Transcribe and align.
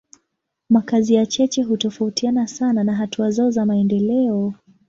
Makazi 0.69 1.13
ya 1.13 1.25
cheche 1.25 1.63
hutofautiana 1.63 2.47
sana 2.47 2.83
na 2.83 2.95
hatua 2.95 3.31
zao 3.31 3.51
za 3.51 3.65
maendeleo. 3.65 4.53